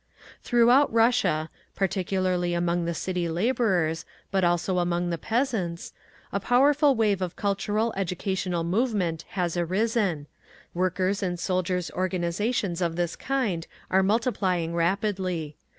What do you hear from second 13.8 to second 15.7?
are multiplying rapidly.